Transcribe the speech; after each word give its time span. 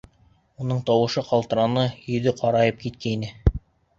Уның 0.63 0.79
тауышы 0.87 1.23
ҡалтыраны, 1.27 1.83
йөҙө 2.13 2.35
ҡарайып 2.41 2.83
киткәйне. 2.87 3.33